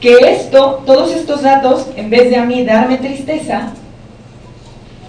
Que 0.00 0.16
esto, 0.18 0.82
todos 0.84 1.14
estos 1.14 1.40
datos, 1.40 1.86
en 1.96 2.10
vez 2.10 2.28
de 2.28 2.36
a 2.36 2.44
mí 2.44 2.62
darme 2.62 2.98
tristeza, 2.98 3.72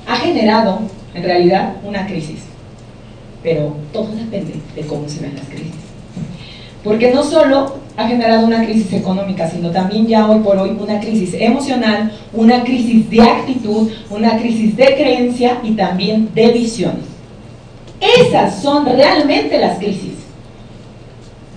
ha 0.07 0.15
generado, 0.15 0.79
en 1.13 1.23
realidad, 1.23 1.73
una 1.83 2.07
crisis. 2.07 2.43
Pero 3.43 3.75
todo 3.91 4.07
depende 4.15 4.53
de 4.73 4.81
cómo 4.83 5.09
se 5.09 5.19
ven 5.19 5.35
las 5.35 5.47
crisis. 5.47 5.80
Porque 6.83 7.11
no 7.11 7.23
solo 7.23 7.75
ha 7.95 8.07
generado 8.07 8.45
una 8.45 8.63
crisis 8.65 8.91
económica, 8.93 9.49
sino 9.49 9.69
también 9.69 10.07
ya 10.07 10.27
hoy 10.27 10.39
por 10.39 10.57
hoy 10.57 10.75
una 10.79 10.99
crisis 10.99 11.35
emocional, 11.39 12.11
una 12.33 12.63
crisis 12.63 13.09
de 13.09 13.21
actitud, 13.21 13.91
una 14.09 14.37
crisis 14.37 14.75
de 14.75 14.85
creencia 14.95 15.59
y 15.63 15.71
también 15.71 16.29
de 16.33 16.51
visión. 16.51 16.93
Esas 17.99 18.61
son 18.61 18.85
realmente 18.85 19.59
las 19.59 19.77
crisis. 19.77 20.13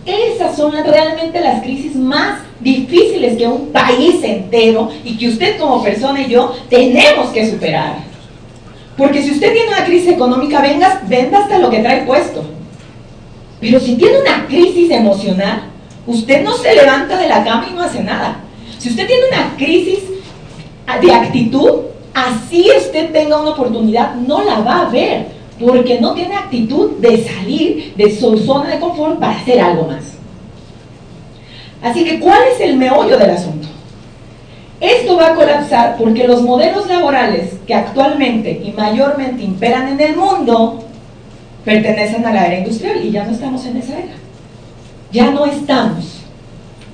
Esas 0.05 0.55
son 0.57 0.73
realmente 0.73 1.41
las 1.41 1.63
crisis 1.63 1.97
más 1.97 2.41
difíciles 2.61 3.39
que 3.39 3.47
un 3.47 3.69
país 3.69 4.23
entero 4.23 4.91
y 5.03 5.17
que 5.17 5.29
usted 5.29 5.59
como 5.59 5.83
persona 5.83 6.21
y 6.21 6.29
yo 6.29 6.55
tenemos 6.69 7.29
que 7.31 7.51
superar. 7.51 7.97
Porque 8.99 9.23
si 9.23 9.31
usted 9.31 9.53
tiene 9.53 9.69
una 9.69 9.85
crisis 9.85 10.11
económica, 10.11 10.61
venga, 10.61 11.03
venda 11.09 11.39
hasta 11.39 11.59
lo 11.59 11.71
que 11.71 11.79
trae 11.79 12.05
puesto. 12.05 12.45
Pero 13.65 13.81
si 13.81 13.97
tiene 13.97 14.21
una 14.21 14.47
crisis 14.47 14.91
emocional, 14.91 15.71
Usted 16.07 16.45
no 16.45 16.55
se 16.57 16.75
levanta 16.75 17.17
de 17.17 17.29
la 17.29 17.43
cama 17.45 17.67
y 17.71 17.75
no 17.75 17.83
hace 17.83 18.03
nada. 18.03 18.37
Si 18.79 18.91
usted 18.91 19.07
tiene 19.07 19.23
una 19.29 19.57
crisis 19.57 20.01
de 21.01 21.13
actitud, 21.13 21.71
así 22.13 22.69
usted 22.77 23.11
tenga 23.11 23.41
una 23.41 23.53
oportunidad, 23.53 24.15
no 24.17 24.45
la 24.45 24.61
va 24.61 24.81
a 24.83 24.91
ver, 24.91 25.29
porque 25.59 26.01
no 26.01 26.13
tiene 26.13 26.37
actitud 26.37 26.91
de 26.99 27.25
salir 27.25 27.95
de 27.97 28.15
su 28.15 28.37
zona 28.39 28.71
de 28.71 28.81
confort 28.81 29.19
para 29.19 29.33
hacer 29.33 29.61
algo 29.61 29.87
más. 29.87 30.13
Así 31.83 32.05
que, 32.05 32.21
¿cuál 32.21 32.41
es 32.53 32.61
el 32.61 32.77
meollo 32.77 33.17
del 33.17 33.31
asunto? 33.31 33.69
Esto 34.81 35.17
va 35.17 35.29
a 35.29 35.35
colapsar 35.35 35.97
porque 35.97 36.29
los 36.29 36.43
modelos 36.43 36.87
laborales 36.87 37.55
que 37.67 37.75
actualmente 37.75 38.61
y 38.63 38.73
mayormente 38.73 39.43
imperan 39.43 39.89
en 39.89 40.01
el 40.01 40.17
mundo 40.17 40.84
pertenecen 41.65 42.25
a 42.27 42.33
la 42.33 42.47
era 42.47 42.59
industrial 42.59 43.05
y 43.05 43.11
ya 43.11 43.25
no 43.25 43.33
estamos 43.33 43.65
en 43.67 43.77
esa 43.79 43.99
era 43.99 44.25
ya 45.15 45.31
no 45.31 45.47
estamos. 45.47 46.05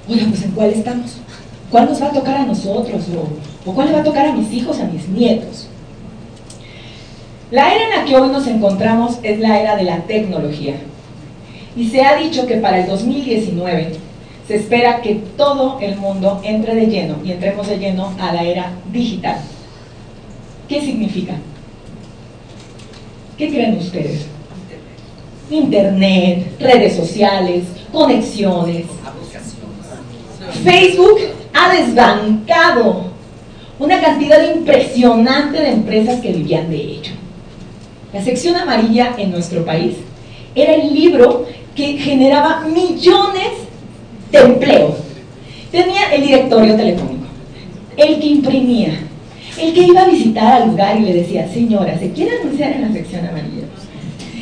Oye, 0.06 0.26
pues 0.26 0.42
¿en 0.44 0.50
cuál 0.52 0.70
estamos? 0.70 1.16
¿Cuál 1.70 1.86
nos 1.86 2.00
va 2.02 2.08
a 2.08 2.12
tocar 2.12 2.36
a 2.36 2.46
nosotros? 2.46 3.06
¿O, 3.64 3.72
cuál 3.72 3.88
le 3.88 3.94
va 3.94 4.00
a 4.00 4.04
tocar 4.04 4.26
a 4.26 4.32
mis 4.32 4.52
hijos, 4.52 4.78
a 4.78 4.84
mis 4.84 5.08
nietos? 5.08 5.68
La 7.50 7.74
era 7.74 7.84
en 7.84 7.90
la 7.98 8.04
que 8.04 8.16
hoy 8.16 8.28
nos 8.28 8.46
encontramos 8.46 9.18
es 9.22 9.40
la 9.40 9.58
era 9.58 9.74
de 9.74 9.84
la 9.84 10.02
tecnología. 10.02 10.74
Y 11.74 11.88
se 11.88 12.02
ha 12.02 12.16
dicho 12.16 12.46
que 12.46 12.56
para 12.56 12.80
el 12.80 12.86
2019 12.88 13.92
se 14.46 14.56
espera 14.56 15.00
que 15.00 15.14
todo 15.36 15.78
el 15.80 15.96
mundo 15.96 16.40
entre 16.44 16.74
de 16.74 16.86
lleno 16.86 17.16
y 17.24 17.32
entremos 17.32 17.68
de 17.68 17.78
lleno 17.78 18.12
a 18.20 18.32
la 18.32 18.42
era 18.42 18.72
digital. 18.92 19.38
¿Qué 20.68 20.80
significa? 20.80 21.34
¿Qué 23.38 23.48
creen 23.48 23.78
ustedes? 23.78 24.26
Internet, 25.50 26.56
redes 26.60 26.96
sociales, 26.96 27.64
conexiones, 27.92 28.86
Facebook 30.64 31.18
ha 31.54 31.72
desbancado 31.74 33.10
una 33.78 34.00
cantidad 34.00 34.54
impresionante 34.54 35.58
de 35.58 35.70
empresas 35.70 36.20
que 36.20 36.32
vivían 36.32 36.70
de 36.70 36.76
ello. 36.76 37.12
La 38.12 38.22
sección 38.22 38.56
amarilla 38.56 39.14
en 39.16 39.30
nuestro 39.30 39.64
país 39.64 39.96
era 40.54 40.74
el 40.74 40.92
libro 40.92 41.46
que 41.74 41.96
generaba 41.96 42.66
millones 42.66 43.52
de 44.30 44.38
empleos. 44.38 44.96
Tenía 45.70 46.12
el 46.12 46.22
directorio 46.22 46.76
telefónico, 46.76 47.26
el 47.96 48.20
que 48.20 48.26
imprimía, 48.26 49.00
el 49.58 49.72
que 49.72 49.82
iba 49.82 50.02
a 50.02 50.08
visitar 50.08 50.62
al 50.62 50.70
lugar 50.70 50.98
y 50.98 51.04
le 51.04 51.14
decía, 51.14 51.48
señora, 51.48 51.98
¿se 51.98 52.10
quiere 52.12 52.38
anunciar 52.40 52.72
en 52.72 52.82
la 52.82 52.92
sección 52.92 53.26
amarilla? 53.26 53.64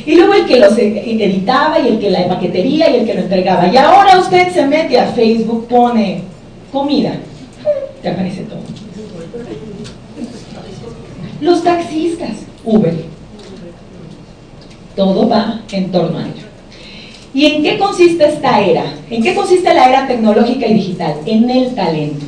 Y 0.09 0.15
luego 0.15 0.33
el 0.33 0.47
que 0.47 0.57
los 0.57 0.75
editaba 0.75 1.77
y 1.79 1.87
el 1.87 1.99
que 1.99 2.09
la 2.09 2.27
paquetería 2.27 2.89
y 2.89 2.95
el 3.01 3.05
que 3.05 3.13
lo 3.13 3.19
entregaba. 3.19 3.67
Y 3.67 3.77
ahora 3.77 4.17
usted 4.17 4.51
se 4.51 4.65
mete 4.65 4.99
a 4.99 5.05
Facebook, 5.05 5.67
pone 5.67 6.21
comida, 6.73 7.13
te 8.01 8.09
aparece 8.09 8.41
todo. 8.41 8.61
Los 11.41 11.63
taxistas, 11.63 12.37
Uber. 12.65 12.95
Todo 14.95 15.29
va 15.29 15.61
en 15.71 15.91
torno 15.91 16.17
a 16.17 16.23
ello. 16.23 16.47
¿Y 17.31 17.45
en 17.45 17.61
qué 17.61 17.77
consiste 17.77 18.29
esta 18.29 18.61
era? 18.61 18.85
¿En 19.11 19.21
qué 19.21 19.35
consiste 19.35 19.71
la 19.71 19.89
era 19.89 20.07
tecnológica 20.07 20.65
y 20.65 20.73
digital? 20.73 21.17
En 21.27 21.47
el 21.51 21.75
talento. 21.75 22.25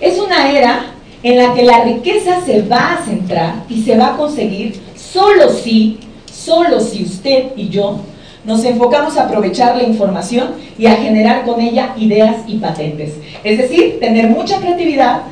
Es 0.00 0.16
una 0.16 0.52
era 0.52 0.92
en 1.24 1.38
la 1.38 1.54
que 1.54 1.64
la 1.64 1.82
riqueza 1.82 2.40
se 2.46 2.62
va 2.62 2.92
a 2.92 3.04
centrar 3.04 3.64
y 3.68 3.82
se 3.82 3.96
va 3.96 4.14
a 4.14 4.16
conseguir 4.16 4.78
solo 4.94 5.48
si, 5.48 5.98
solo 6.44 6.80
si 6.80 7.04
usted 7.04 7.52
y 7.56 7.68
yo 7.68 8.00
nos 8.44 8.64
enfocamos 8.64 9.16
a 9.16 9.24
aprovechar 9.24 9.76
la 9.76 9.82
información 9.82 10.52
y 10.78 10.86
a 10.86 10.96
generar 10.96 11.44
con 11.44 11.60
ella 11.60 11.94
ideas 11.98 12.36
y 12.46 12.56
patentes. 12.56 13.14
Es 13.44 13.58
decir, 13.58 13.98
tener 14.00 14.28
mucha 14.28 14.58
creatividad, 14.58 15.22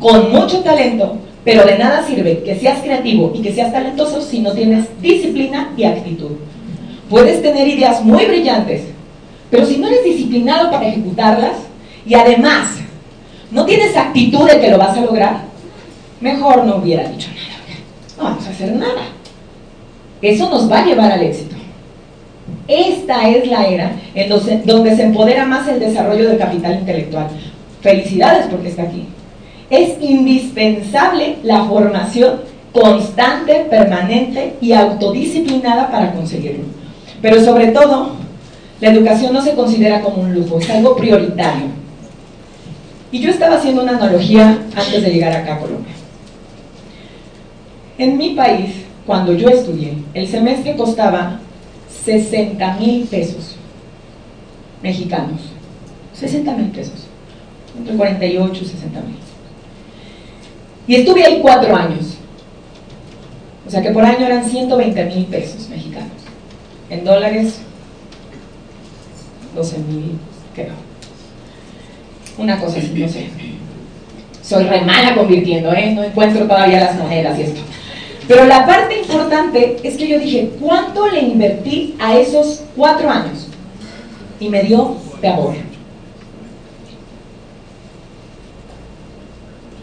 con 0.00 0.32
mucho 0.32 0.60
talento, 0.60 1.18
pero 1.44 1.64
de 1.64 1.78
nada 1.78 2.04
sirve 2.06 2.42
que 2.42 2.56
seas 2.56 2.80
creativo 2.80 3.32
y 3.34 3.42
que 3.42 3.52
seas 3.52 3.72
talentoso 3.72 4.20
si 4.20 4.40
no 4.40 4.52
tienes 4.52 4.86
disciplina 5.00 5.72
y 5.76 5.84
actitud. 5.84 6.32
Puedes 7.10 7.42
tener 7.42 7.68
ideas 7.68 8.02
muy 8.02 8.24
brillantes, 8.24 8.82
pero 9.50 9.64
si 9.64 9.76
no 9.76 9.86
eres 9.86 10.04
disciplinado 10.04 10.70
para 10.70 10.88
ejecutarlas 10.88 11.56
y 12.06 12.14
además 12.14 12.70
no 13.50 13.64
tienes 13.64 13.96
actitud 13.96 14.48
de 14.48 14.60
que 14.60 14.70
lo 14.70 14.78
vas 14.78 14.96
a 14.96 15.02
lograr, 15.02 15.44
mejor 16.20 16.64
no 16.64 16.76
hubiera 16.76 17.08
dicho 17.08 17.28
nada. 17.28 17.46
No 18.16 18.24
vamos 18.24 18.46
a 18.46 18.50
hacer 18.50 18.72
nada. 18.72 19.15
Eso 20.22 20.50
nos 20.50 20.70
va 20.70 20.80
a 20.80 20.86
llevar 20.86 21.12
al 21.12 21.22
éxito. 21.22 21.56
Esta 22.68 23.28
es 23.28 23.48
la 23.48 23.66
era 23.66 23.92
en 24.14 24.28
donde 24.64 24.96
se 24.96 25.04
empodera 25.04 25.44
más 25.46 25.68
el 25.68 25.78
desarrollo 25.78 26.28
del 26.28 26.38
capital 26.38 26.78
intelectual. 26.80 27.28
Felicidades 27.80 28.46
porque 28.50 28.68
está 28.68 28.82
aquí 28.82 29.06
es 29.70 30.00
indispensable 30.00 31.38
la 31.42 31.64
formación 31.64 32.40
constante, 32.72 33.66
permanente 33.70 34.56
y 34.60 34.72
autodisciplinada 34.72 35.90
para 35.90 36.12
conseguirlo. 36.12 36.64
Pero 37.22 37.42
sobre 37.42 37.68
todo, 37.68 38.12
la 38.80 38.90
educación 38.90 39.32
no 39.32 39.42
se 39.42 39.54
considera 39.54 40.02
como 40.02 40.22
un 40.22 40.34
lujo, 40.34 40.58
es 40.58 40.70
algo 40.70 40.96
prioritario. 40.96 41.66
Y 43.10 43.20
yo 43.20 43.30
estaba 43.30 43.56
haciendo 43.56 43.82
una 43.82 43.96
analogía 43.96 44.58
antes 44.76 45.02
de 45.02 45.10
llegar 45.10 45.32
acá 45.32 45.54
a 45.54 45.58
Colombia. 45.58 45.94
En 47.98 48.18
mi 48.18 48.30
país, 48.34 48.84
cuando 49.06 49.32
yo 49.32 49.48
estudié, 49.48 49.94
el 50.14 50.26
semestre 50.26 50.76
costaba 50.76 51.38
60 52.04 52.74
mil 52.74 53.04
pesos 53.04 53.54
mexicanos. 54.82 55.40
60 56.12 56.52
mil 56.54 56.70
pesos. 56.70 57.06
Entre 57.78 57.94
48 57.94 58.64
y 58.64 58.66
60 58.66 59.00
mil. 59.00 59.16
Y 60.88 60.94
estuve 60.96 61.24
ahí 61.24 61.38
cuatro 61.40 61.74
años. 61.74 62.16
O 63.66 63.70
sea 63.70 63.82
que 63.82 63.90
por 63.90 64.04
año 64.04 64.26
eran 64.26 64.48
120 64.48 65.04
mil 65.04 65.26
pesos 65.26 65.68
mexicanos. 65.68 66.10
En 66.90 67.04
dólares, 67.04 67.60
12 69.54 69.78
mil, 69.78 70.18
creo. 70.54 70.74
Una 72.38 72.60
cosa 72.60 72.78
así, 72.78 72.92
no 72.94 73.08
sé. 73.08 73.28
Soy 74.42 74.64
re 74.64 74.82
mala 74.82 75.14
convirtiendo, 75.14 75.72
¿eh? 75.72 75.92
No 75.94 76.04
encuentro 76.04 76.46
todavía 76.46 76.80
las 76.80 76.96
monedas 76.96 77.38
y 77.38 77.42
esto. 77.42 77.60
Pero 78.28 78.44
la 78.44 78.66
parte 78.66 78.98
importante 78.98 79.76
es 79.82 79.96
que 79.96 80.08
yo 80.08 80.18
dije, 80.18 80.50
¿cuánto 80.60 81.08
le 81.08 81.20
invertí 81.20 81.94
a 81.98 82.16
esos 82.16 82.62
cuatro 82.74 83.08
años? 83.08 83.48
Y 84.40 84.48
me 84.48 84.62
dio 84.62 84.96
de 85.20 85.28
amor. 85.28 85.54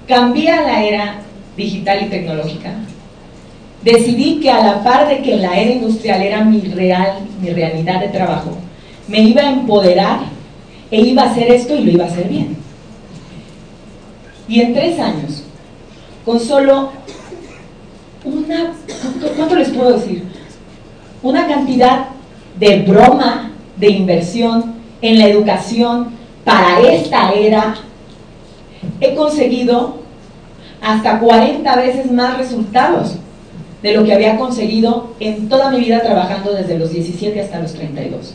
cambié 0.08 0.52
a 0.52 0.62
la 0.62 0.84
era 0.84 1.16
digital 1.56 2.04
y 2.04 2.10
tecnológica. 2.10 2.74
Decidí 3.84 4.40
que 4.40 4.50
a 4.50 4.64
la 4.64 4.84
par 4.84 5.08
de 5.08 5.22
que 5.22 5.36
la 5.36 5.60
era 5.60 5.72
industrial 5.72 6.22
era 6.22 6.44
mi 6.44 6.62
real, 6.62 7.20
mi 7.42 7.50
realidad 7.50 8.00
de 8.00 8.08
trabajo, 8.10 8.52
me 9.08 9.20
iba 9.20 9.42
a 9.42 9.52
empoderar 9.52 10.20
e 10.90 11.02
iba 11.02 11.24
a 11.24 11.32
hacer 11.32 11.52
esto 11.52 11.76
y 11.76 11.84
lo 11.84 11.92
iba 11.92 12.06
a 12.06 12.08
hacer 12.08 12.30
bien. 12.30 12.56
Y 14.48 14.62
en 14.62 14.74
tres 14.74 15.00
años, 15.00 15.44
con 16.26 16.40
solo 16.40 16.92
una, 18.26 18.74
¿cuánto 19.36 19.56
les 19.56 19.70
puedo 19.70 19.94
decir? 19.98 20.24
Una 21.22 21.48
cantidad 21.48 22.08
de 22.60 22.84
broma, 22.84 23.52
de 23.78 23.90
inversión 23.90 24.76
en 25.02 25.20
la 25.20 25.28
educación 25.28 26.10
para 26.44 26.80
esta 26.82 27.32
era 27.32 27.76
he 29.00 29.16
conseguido 29.16 29.98
hasta 30.82 31.20
40 31.20 31.76
veces 31.78 32.12
más 32.12 32.38
resultados 32.38 33.16
de 33.82 33.94
lo 33.94 34.04
que 34.04 34.14
había 34.14 34.38
conseguido 34.38 35.14
en 35.20 35.50
toda 35.50 35.70
mi 35.70 35.80
vida 35.80 36.02
trabajando 36.02 36.54
desde 36.54 36.78
los 36.78 36.92
17 36.92 37.40
hasta 37.40 37.60
los 37.60 37.74
32. 37.74 38.34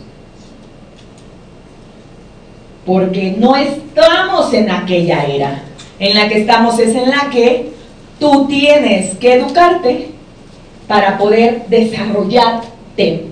Porque 2.84 3.36
no 3.38 3.56
estamos 3.56 4.52
en 4.52 4.70
aquella 4.70 5.24
era. 5.24 5.62
En 5.98 6.14
la 6.14 6.28
que 6.28 6.40
estamos 6.40 6.78
es 6.78 6.94
en 6.94 7.10
la 7.10 7.28
que 7.30 7.72
tú 8.18 8.46
tienes 8.48 9.16
que 9.18 9.34
educarte 9.34 10.08
para 10.86 11.18
poder 11.18 11.66
desarrollarte 11.68 13.27